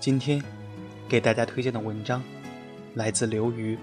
[0.00, 0.40] 今天
[1.08, 2.22] 给大家推荐的文章
[2.94, 3.76] 来自刘瑜，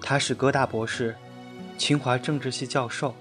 [0.00, 1.14] 他是哥大博士，
[1.78, 3.14] 清华政治系教授。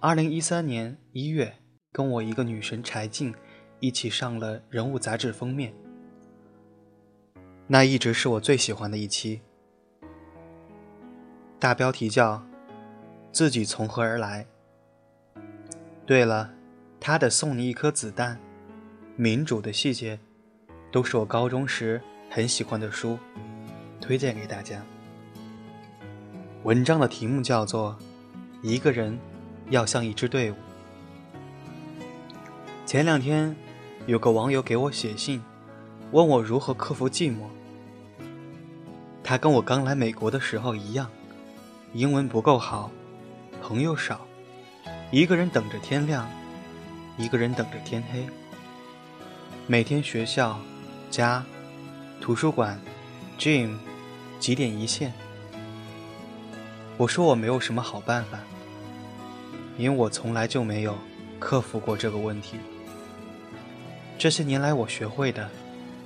[0.00, 1.54] 二零一三年一月，
[1.92, 3.32] 跟我一个女神柴静
[3.78, 5.72] 一起上了《人物》杂志封面，
[7.68, 9.42] 那一直是我最喜欢的一期。
[11.60, 12.44] 大标题叫
[13.30, 14.44] “自己从何而来”。
[16.04, 16.52] 对了，
[16.98, 18.36] 他的《送你一颗子弹》
[19.14, 20.16] 《民主的细节》，
[20.96, 22.00] 都是我高中时
[22.30, 23.18] 很喜欢的书，
[24.00, 24.80] 推荐给大家。
[26.62, 27.94] 文章的题目叫做
[28.66, 29.18] 《一个人
[29.68, 30.54] 要像一支队伍》。
[32.86, 33.54] 前两天，
[34.06, 35.42] 有个网友给我写信，
[36.12, 37.40] 问我如何克服寂寞。
[39.22, 41.10] 他跟我刚来美国的时候一样。
[41.92, 42.90] 英文不够好，
[43.60, 44.26] 朋友少，
[45.10, 46.26] 一个人等着天亮，
[47.18, 48.24] 一个人等着天黑。
[49.66, 50.58] 每天学校、
[51.10, 51.44] 家、
[52.20, 52.80] 图书馆、
[53.38, 53.76] gym
[54.38, 55.12] 几点一线。
[56.96, 58.38] 我说我没有什么好办法，
[59.76, 60.96] 因为我从来就没有
[61.38, 62.58] 克服过这个问题。
[64.18, 65.48] 这些年来，我学会的，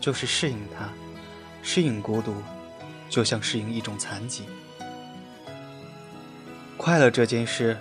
[0.00, 0.88] 就是适应它，
[1.62, 2.34] 适应孤独，
[3.08, 4.44] 就像适应一种残疾。
[6.76, 7.78] 快乐这件事，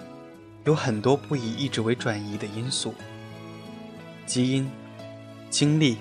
[0.65, 2.93] 有很多不以意志为转移的因素，
[4.27, 4.69] 基因、
[5.49, 5.97] 经历，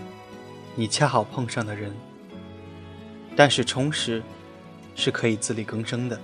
[0.79, 1.93] 你恰好碰上的人。
[3.35, 4.23] 但是充实，
[4.95, 6.21] 是可以自力更生的。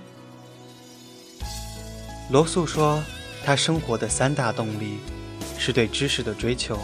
[2.29, 3.03] 罗素说，
[3.43, 4.99] 他生活的三大动力，
[5.57, 6.79] 是对知识的追求，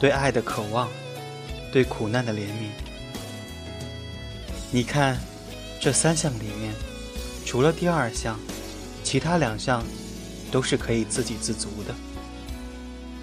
[0.00, 0.88] 对爱的渴望，
[1.70, 2.70] 对苦难的怜悯。
[4.72, 5.18] 你看，
[5.78, 6.72] 这三项里面，
[7.44, 8.40] 除了第二项。
[9.04, 9.84] 其他两项
[10.50, 11.94] 都是可以自给自足的，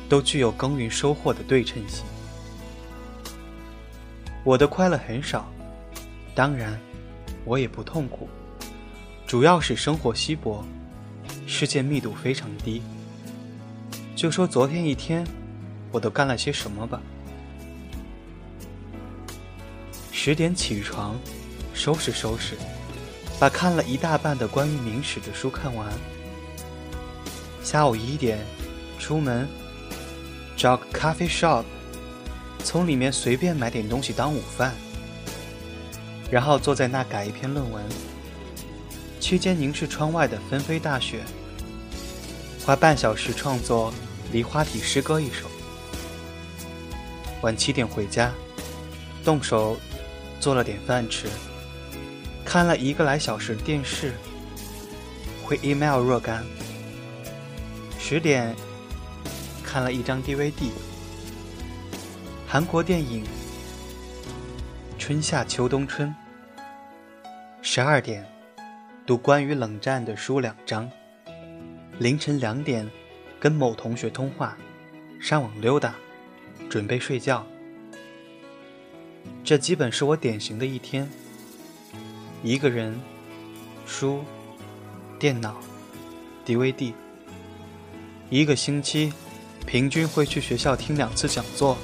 [0.08, 2.06] 都具有耕耘收获的对称性。
[4.44, 5.50] 我的快乐很少，
[6.36, 6.78] 当然，
[7.46, 8.28] 我也不痛苦，
[9.26, 10.66] 主要是生活稀薄，
[11.48, 12.82] 世界密度非常低。
[14.18, 15.26] 就说昨天一天，
[15.94, 17.02] 我都干了些什么吧。
[20.12, 21.16] 十点起床，
[21.74, 22.58] 收拾收拾。
[23.40, 25.92] 把看了一大半的关于明史的书看完。
[27.64, 28.40] 下午一点，
[29.00, 29.48] 出门，
[30.56, 31.64] 找个咖啡 shop，
[32.64, 34.74] 从里面随便买点东西当午饭，
[36.32, 37.84] 然后坐在那改一篇论文。
[39.20, 41.20] 期间凝视窗外的纷飞大雪，
[42.66, 43.94] 花半小时创作
[44.32, 45.50] 梨花体诗歌一首。
[47.42, 48.32] 晚七点回家，
[49.24, 49.78] 动手
[50.40, 51.28] 做了点饭吃。
[52.44, 54.14] 看了一个来小时电视，
[55.44, 56.44] 回 email 若干。
[57.98, 58.54] 十点
[59.64, 60.72] 看了一张 DVD，
[62.54, 63.24] 韩国电影
[65.00, 66.08] 《春夏秋冬春》。
[67.64, 68.24] 十二点
[69.08, 70.88] 读关于冷战的书两章。
[71.98, 72.88] 凌晨两点
[73.40, 74.56] 跟某同学通话，
[75.20, 75.96] 上网溜达，
[76.70, 77.44] 准备睡觉。
[79.44, 81.10] 这基本是我典型的一天。
[82.44, 83.02] 一个人，
[83.88, 84.24] 书、
[85.18, 85.60] 电脑、
[86.46, 86.94] DVD。
[88.30, 89.12] 一个星期，
[89.66, 91.76] 平均会去学校听两次讲座。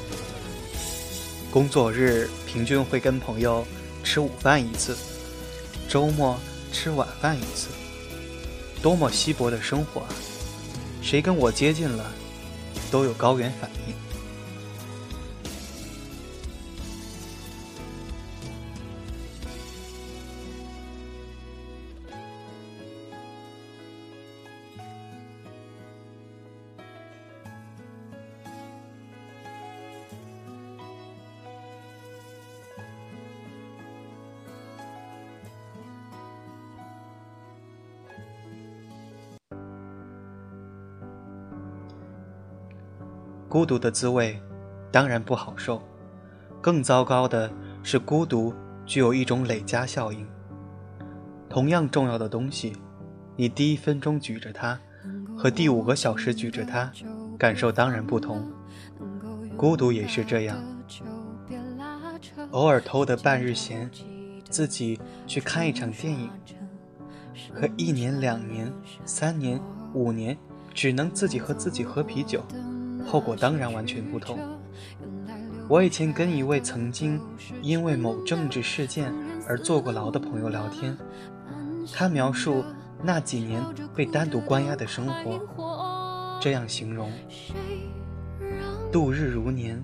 [1.52, 3.66] 工作日平均会跟朋友
[4.04, 4.96] 吃午饭一次，
[5.88, 6.40] 周末
[6.72, 7.70] 吃晚饭一次。
[8.84, 10.10] 多么稀薄的生活啊！
[11.02, 12.12] 谁跟我接近了，
[12.92, 13.79] 都有高原反应
[43.50, 44.40] 孤独的滋味，
[44.92, 45.82] 当然不好受。
[46.62, 47.52] 更糟糕的
[47.82, 48.54] 是，孤独
[48.86, 50.28] 具有一种累加效应。
[51.50, 52.74] 同样重要的东西，
[53.36, 54.80] 你第一分钟举着它，
[55.36, 56.92] 和第五个小时举着它，
[57.40, 58.48] 感受当然不同。
[59.58, 60.64] 孤独也是这样。
[62.52, 63.90] 偶尔偷得半日闲，
[64.48, 66.30] 自己去看一场电影，
[67.56, 68.72] 和一年、两年、
[69.06, 69.60] 三年、
[69.96, 70.38] 五年，
[70.72, 72.44] 只能自己和自己喝啤酒。
[73.10, 74.38] 后果当然完全不同。
[75.68, 77.20] 我以前跟一位曾经
[77.62, 79.12] 因为某政治事件
[79.48, 80.96] 而坐过牢的朋友聊天，
[81.92, 82.64] 他描述
[83.02, 83.64] 那几年
[83.96, 87.12] 被单独关押的生活，这样形容：
[88.92, 89.84] 度日如年，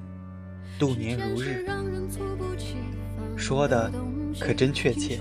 [0.78, 1.66] 度年如日。
[3.36, 3.92] 说的
[4.40, 5.20] 可真确切。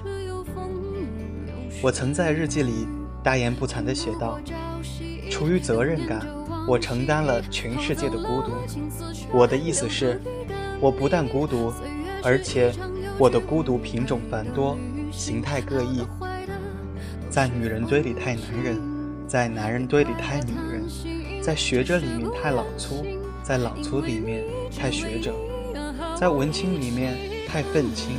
[1.83, 2.87] 我曾在日记里
[3.23, 4.39] 大言不惭地写道
[5.31, 6.27] ：“出于责任感，
[6.67, 8.53] 我承担了全世界的孤独。”
[9.33, 10.21] 我的意思是，
[10.81, 11.73] 我不但孤独，
[12.23, 12.73] 而且
[13.19, 14.79] 我的孤独品种繁多，
[15.11, 16.07] 形态各异。
[17.29, 18.81] 在女人堆里太男人，
[19.27, 23.05] 在男人堆里太女人，在学者里面太老粗，
[23.43, 24.45] 在老粗里面
[24.79, 25.35] 太学者，
[26.17, 27.17] 在文青里面
[27.49, 28.13] 太愤青，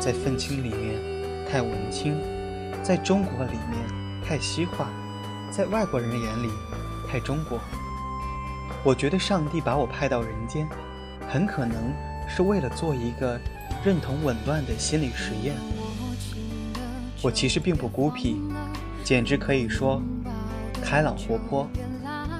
[0.00, 2.16] 在愤青里面太文青，
[2.82, 4.90] 在中国里面太西化，
[5.52, 6.48] 在外国人眼里
[7.08, 7.58] 派中国。
[8.84, 10.68] 我觉得上帝把我派到人间，
[11.28, 11.92] 很可能
[12.28, 13.40] 是为了做一个
[13.84, 15.56] 认同紊乱的心理实验。
[17.20, 18.40] 我其实并不孤僻，
[19.02, 20.00] 简直可以说
[20.80, 21.68] 开朗活泼，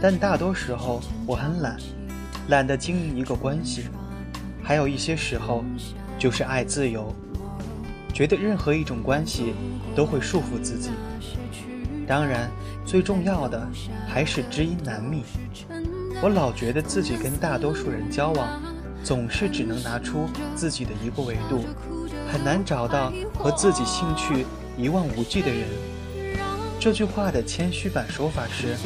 [0.00, 1.76] 但大多时候我很懒，
[2.48, 3.88] 懒得经营一个关系，
[4.62, 5.64] 还有一些时候
[6.16, 7.12] 就是爱自由，
[8.14, 9.54] 觉得任何一种关系
[9.96, 10.90] 都会束缚自己。
[12.08, 12.50] 当然，
[12.86, 13.68] 最重要的
[14.08, 15.22] 还是知音难觅。
[16.22, 18.62] 我老觉得自己跟大多数人交往，
[19.04, 20.26] 总是只能拿出
[20.56, 21.66] 自己的一个维度，
[22.32, 24.46] 很难找到和自己兴趣。
[24.78, 25.66] 一望无际的人，
[26.78, 28.76] 这句话的谦虚版说法是：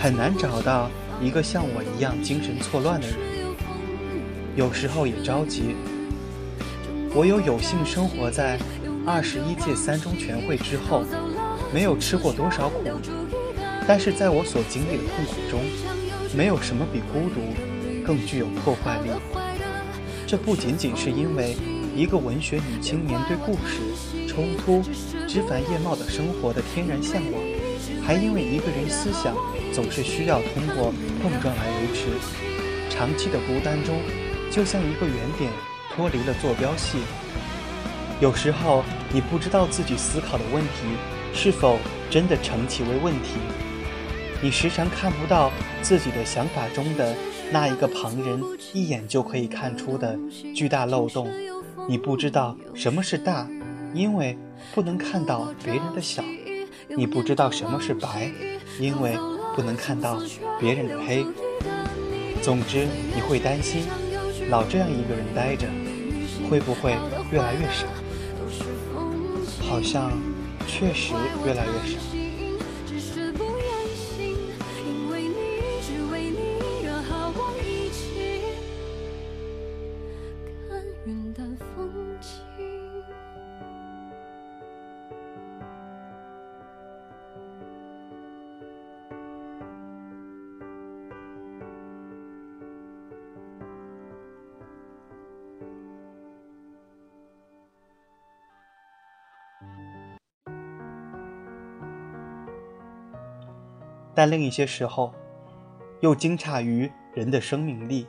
[0.00, 0.90] 很难找到
[1.20, 3.16] 一个像我一样精神错乱的人。
[4.56, 5.76] 有时候也着急。
[7.14, 8.58] 我有有幸生活在
[9.06, 11.04] 二十一届三中全会之后，
[11.74, 12.84] 没有吃过多少苦，
[13.84, 15.60] 但是在我所经历的痛苦中，
[16.32, 17.40] 没有什么比孤独
[18.06, 19.10] 更具有破坏力。
[20.24, 21.56] 这不仅仅是因为
[21.96, 23.82] 一个文学女青年对故事。
[24.28, 24.82] 冲突、
[25.28, 27.42] 枝繁叶茂的生活的天然向往，
[28.04, 29.36] 还因为一个人思想
[29.72, 30.92] 总是需要通过
[31.22, 32.06] 碰撞来维持。
[32.88, 34.00] 长期的孤单中，
[34.50, 35.50] 就像一个圆点
[35.94, 36.98] 脱离了坐标系。
[38.20, 40.70] 有时候，你不知道自己思考的问题
[41.34, 41.78] 是否
[42.08, 43.32] 真的成其为问题。
[44.40, 45.50] 你时常看不到
[45.82, 47.14] 自己的想法中的
[47.50, 48.40] 那一个旁人
[48.72, 50.18] 一眼就可以看出的
[50.54, 51.30] 巨大漏洞。
[51.88, 53.46] 你不知道什么是大。
[53.94, 54.36] 因为
[54.74, 56.20] 不能看到别人的小，
[56.96, 58.28] 你不知道什么是白，
[58.80, 59.16] 因为
[59.54, 60.20] 不能看到
[60.58, 61.24] 别人的黑。
[62.42, 63.84] 总之，你会担心，
[64.50, 65.68] 老这样一个人待着，
[66.50, 66.96] 会不会
[67.30, 67.86] 越来越少？
[69.62, 70.10] 好像
[70.66, 71.14] 确实
[71.44, 72.23] 越来越少。
[104.14, 105.12] 但另一些时候，
[106.00, 108.06] 又惊诧于人的生命力。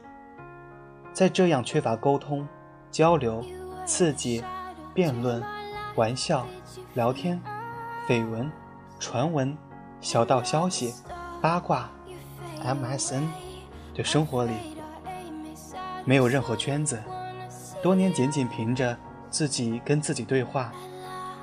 [1.11, 2.47] 在这样缺乏沟通、
[2.91, 3.43] 交流、
[3.85, 4.43] 刺激、
[4.93, 5.41] 辩论、
[5.95, 6.45] 玩笑、
[6.93, 7.41] 聊天、
[8.07, 8.51] 绯闻、
[8.99, 9.57] 传闻、
[10.01, 10.93] 小道消息、
[11.41, 11.89] 八卦、
[12.61, 13.23] MSN
[13.95, 14.53] 的生活里，
[16.03, 17.01] 没有任何圈子。
[17.81, 18.97] 多年仅仅凭着
[19.29, 20.71] 自己跟自己对话，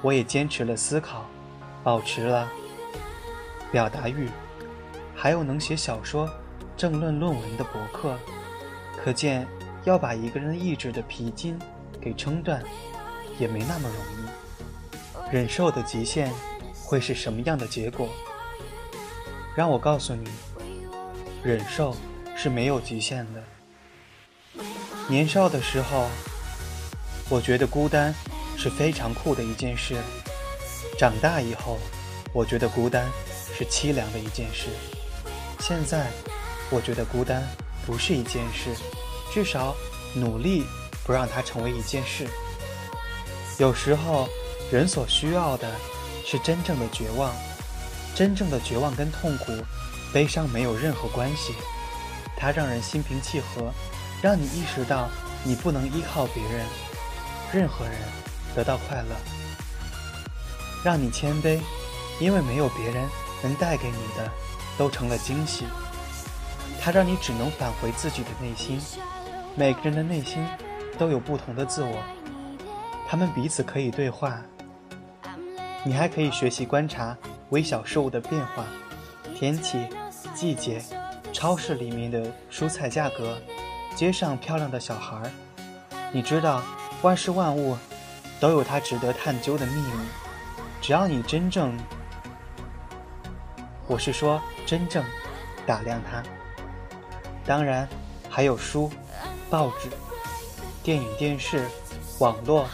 [0.02, 1.24] 我也坚持了思考，
[1.82, 2.48] 保持了
[3.70, 4.28] 表达欲。
[5.22, 6.28] 还有能写小说、
[6.76, 8.18] 政论论文的博客，
[8.96, 9.46] 可见
[9.84, 11.56] 要把一个人意志的皮筋
[12.00, 12.60] 给撑断，
[13.38, 15.32] 也没那么容易。
[15.32, 16.28] 忍受的极限
[16.84, 18.08] 会是什么样的结果？
[19.54, 20.28] 让我告诉你，
[21.44, 21.94] 忍受
[22.34, 24.64] 是没有极限的。
[25.06, 26.08] 年少的时候，
[27.28, 28.12] 我觉得孤单
[28.56, 29.94] 是非常酷的一件事；
[30.98, 31.78] 长大以后，
[32.34, 33.06] 我觉得孤单
[33.56, 34.66] 是凄凉的一件事。
[35.64, 36.10] 现在，
[36.70, 37.40] 我觉得孤单
[37.86, 38.74] 不是一件事，
[39.32, 39.76] 至少
[40.12, 40.66] 努力
[41.04, 42.26] 不让它成为一件事。
[43.58, 44.28] 有时候，
[44.72, 45.72] 人所需要的
[46.26, 47.32] 是真正的绝望，
[48.12, 49.52] 真正的绝望跟痛苦、
[50.12, 51.54] 悲伤没有任何关系。
[52.36, 53.72] 它让人心平气和，
[54.20, 55.08] 让你意识到
[55.44, 56.66] 你不能依靠别人，
[57.52, 57.94] 任何人
[58.56, 59.14] 得到快乐，
[60.82, 61.60] 让你谦卑，
[62.18, 63.08] 因为没有别人
[63.44, 64.28] 能带给你的。
[64.78, 65.64] 都成了惊喜，
[66.80, 68.80] 它让你只能返回自己的内心。
[69.54, 70.44] 每个人的内心
[70.98, 72.02] 都有不同的自我，
[73.08, 74.40] 他们彼此可以对话。
[75.84, 77.16] 你还可以学习观察
[77.50, 78.64] 微小事物的变化，
[79.34, 79.86] 天气、
[80.34, 80.82] 季节、
[81.32, 83.36] 超市里面的蔬菜价格、
[83.94, 85.30] 街上漂亮的小孩儿。
[86.12, 86.62] 你知道，
[87.02, 87.76] 万事万物
[88.38, 89.92] 都有它值得探究的秘密。
[90.80, 91.76] 只要你真正，
[93.92, 95.04] 我是说真正
[95.66, 96.22] 打量它。
[97.44, 97.86] 当然，
[98.30, 98.90] 还有书、
[99.50, 99.90] 报纸、
[100.82, 101.68] 电影、电视、
[102.18, 102.66] 网络、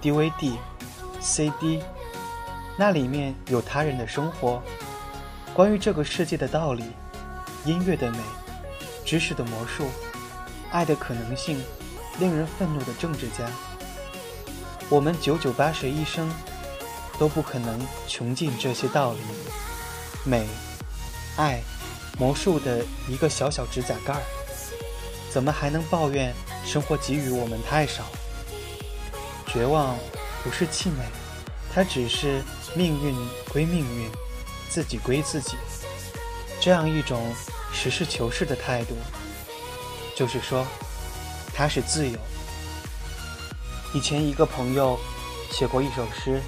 [0.00, 0.56] DVD、
[1.20, 1.82] CD，
[2.78, 4.62] 那里面有他人的生活，
[5.52, 6.84] 关于这个世界的道理，
[7.66, 8.18] 音乐的美，
[9.04, 9.84] 知识的魔术，
[10.70, 11.62] 爱的可能性。
[12.18, 13.48] 令人愤怒的政治家，
[14.88, 16.28] 我们九九八十一生
[17.16, 17.78] 都不可能
[18.08, 19.20] 穷尽这些道理。
[20.24, 20.46] 美、
[21.36, 21.60] 爱、
[22.18, 24.22] 魔术的一个小小指甲盖儿，
[25.30, 26.34] 怎么还能抱怨
[26.64, 28.04] 生活给予我们太少？
[29.46, 29.96] 绝望
[30.44, 31.04] 不是气馁，
[31.72, 32.42] 它只是
[32.74, 33.14] 命运
[33.52, 34.10] 归命运，
[34.68, 35.56] 自己归自己，
[36.60, 37.34] 这样一种
[37.72, 38.94] 实事求是的态度，
[40.16, 40.66] 就是说。
[41.54, 42.16] 它是自由。
[43.92, 44.96] 以前一个朋友
[45.50, 46.40] 写过一首诗，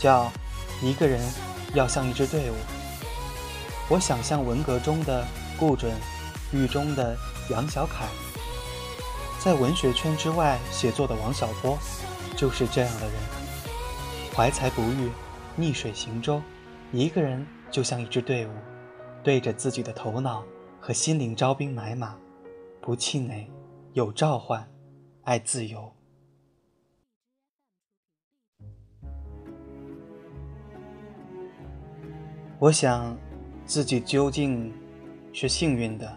[0.00, 0.24] 叫
[0.84, 1.20] 《一个人
[1.74, 2.54] 要像一支队伍》。
[3.92, 5.22] 我想象文革中的
[5.58, 5.92] 顾准，
[6.50, 7.14] 狱中的
[7.50, 8.06] 杨小凯，
[9.38, 11.76] 在文学圈之外写作的王小波，
[12.34, 13.14] 就是这样的人。
[14.34, 15.10] 怀才不遇，
[15.56, 16.40] 逆水行舟，
[16.90, 18.50] 一个人就像一支队伍，
[19.22, 20.42] 对着自己的头脑
[20.80, 22.16] 和心灵招兵买马，
[22.80, 23.46] 不气馁。
[23.92, 24.66] 有召唤，
[25.24, 25.92] 爱自由。
[32.58, 33.14] 我想，
[33.72, 34.70] 自己究竟
[35.32, 36.14] 是幸运的，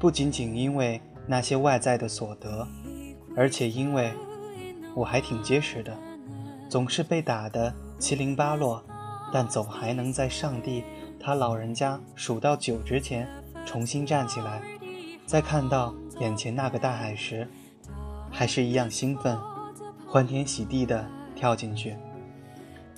[0.00, 2.66] 不仅仅因为那些外在的所得，
[3.36, 4.12] 而且因为
[4.92, 5.96] 我还挺结实的，
[6.68, 8.82] 总是被打得七零八落，
[9.32, 10.82] 但总还能在上帝
[11.20, 13.28] 他老人家数到九之前
[13.64, 14.60] 重新站起来，
[15.24, 15.94] 在看到。
[16.18, 17.48] 眼前那个大海时，
[18.30, 19.38] 还是一样兴奋，
[20.06, 21.96] 欢天喜地地跳进去。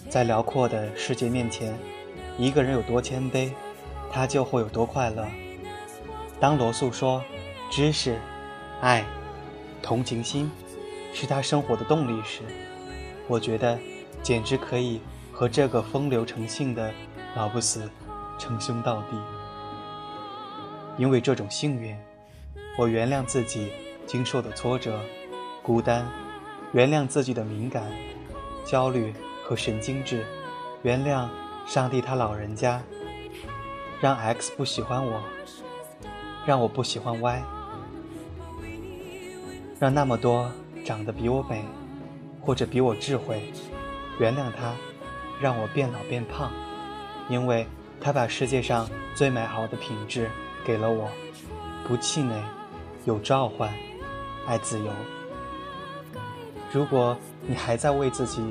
[0.09, 1.79] 在辽阔的世界面前，
[2.38, 3.53] 一个人有多谦卑，
[4.14, 5.26] 他就会有多快乐。
[6.38, 7.23] 当罗素说
[7.71, 8.18] 知识、
[8.80, 9.04] 爱、
[9.83, 10.50] 同情心
[11.12, 12.42] 是他生活的动力时，
[13.26, 13.78] 我觉得
[14.23, 15.00] 简直可以
[15.33, 16.92] 和这个风流成性的
[17.35, 17.90] 老不死
[18.38, 19.16] 称兄道弟。
[20.97, 21.97] 因为这种幸运。
[22.76, 23.71] 我原谅自己
[24.04, 24.99] 经受的挫折、
[25.62, 26.04] 孤单，
[26.73, 27.85] 原谅自己的敏感、
[28.64, 30.26] 焦虑和神经质，
[30.83, 31.28] 原谅
[31.68, 32.83] 上帝他老人家，
[34.01, 35.23] 让 X 不喜欢我，
[36.47, 37.43] 让我不喜欢 Y，
[39.79, 40.51] 让那么多
[40.85, 41.65] 长得比我美
[42.41, 43.53] 或者比我智慧，
[44.19, 44.75] 原谅他，
[45.41, 46.51] 让我变老变胖，
[47.29, 47.67] 因为
[48.01, 50.31] 他把世界上最美好的品质
[50.65, 51.09] 给了我，
[51.87, 52.43] 不气馁。
[53.07, 53.71] 有召唤，
[54.47, 54.91] 爱自由。
[56.73, 58.43] 如果你还在为自己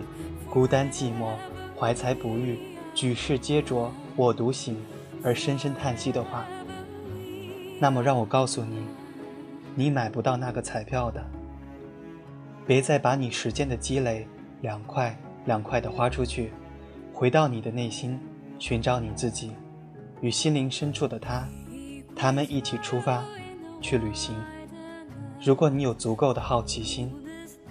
[0.47, 1.31] 孤单寂寞、
[1.75, 2.59] 怀才不遇、
[2.93, 4.77] 举世皆浊我独醒
[5.23, 6.45] 而深深叹息的话，
[7.79, 8.83] 那么让我告诉你，
[9.75, 11.23] 你买不到那个彩票的。
[12.67, 14.27] 别再把你时间的积累
[14.61, 16.51] 两块两块的花出去，
[17.13, 18.19] 回到你的内心，
[18.59, 19.51] 寻找你自己，
[20.21, 21.47] 与心灵深处的他，
[22.15, 23.23] 他们一起出发。
[23.83, 24.33] 去旅行。
[25.41, 27.13] 如果你有足够的好奇心，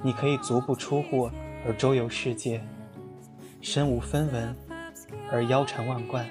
[0.02, 1.30] 你可以足不出户
[1.66, 2.62] 而周游世界，
[3.62, 4.54] 身无分文
[5.30, 6.28] 而腰缠万贯。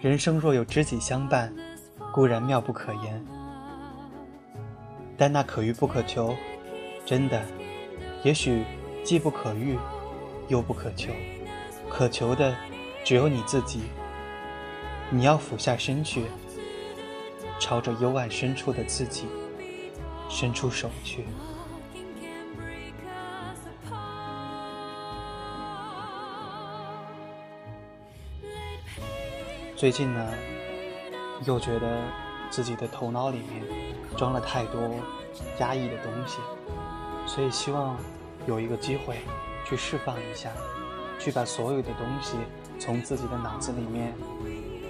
[0.00, 1.52] 人生若有知己相伴，
[2.12, 3.26] 固然妙不可言，
[5.16, 6.36] 但那可遇不可求，
[7.04, 7.42] 真的，
[8.22, 8.64] 也许
[9.02, 9.76] 既不可遇，
[10.46, 11.10] 又不可求。
[11.90, 12.54] 可求的
[13.02, 13.82] 只有你自己。
[15.10, 16.26] 你要俯下身去。
[17.58, 19.26] 朝着幽暗深处的自己
[20.28, 21.24] 伸出手去。
[29.78, 30.28] 最近呢，
[31.44, 32.02] 又觉得
[32.50, 33.62] 自己的头脑里面
[34.16, 34.80] 装了太多
[35.60, 36.40] 压抑的东西，
[37.28, 37.96] 所以希望
[38.48, 39.18] 有一个机会
[39.64, 40.50] 去释放一下，
[41.20, 42.36] 去把所有的东西
[42.80, 44.12] 从自己的脑子里面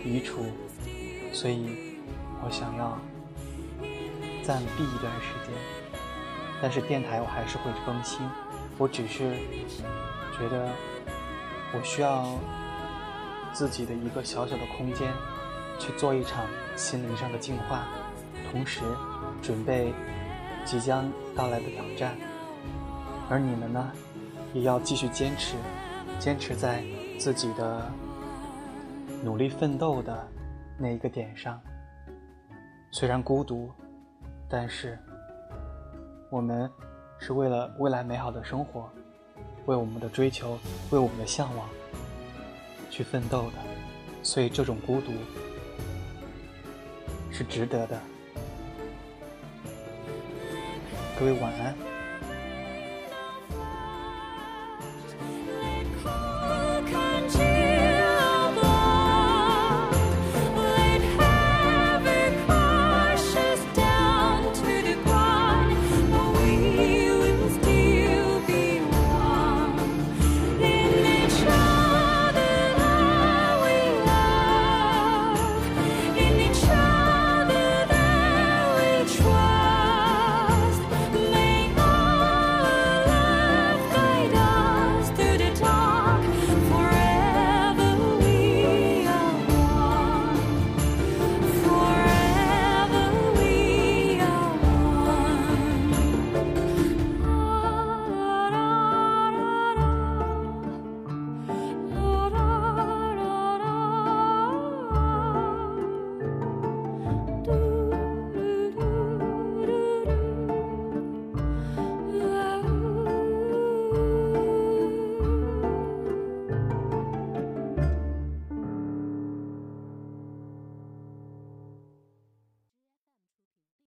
[0.02, 0.46] 移除，
[1.34, 1.98] 所以。
[2.40, 2.96] 我想要
[4.44, 5.52] 暂避一段时间，
[6.62, 8.20] 但是电台我还是会更新。
[8.78, 9.34] 我只是
[10.38, 10.70] 觉得
[11.74, 12.38] 我需要
[13.58, 15.12] 自己的一个小小的空间，
[15.80, 16.46] 去做一场
[16.76, 17.88] 心灵上的净化，
[18.52, 18.82] 同时
[19.42, 19.92] 准备
[20.64, 22.16] 即将到来的挑战。
[23.28, 23.90] 而你们呢，
[24.54, 25.56] 也要继续坚持，
[26.20, 26.84] 坚持在
[27.18, 27.90] 自己的
[29.24, 30.24] 努力奋斗的
[30.78, 31.60] 那一个点上。
[32.92, 33.72] 虽然孤独，
[34.48, 34.96] 但是，
[36.30, 36.70] 我们
[37.18, 38.88] 是为了未来美好的生活，
[39.66, 40.56] 为我们的追求，
[40.92, 41.68] 为我们的向往
[42.90, 43.52] 去奋斗的，
[44.22, 45.12] 所以这种孤独
[47.30, 48.00] 是值得的。
[51.18, 51.87] 各位晚安。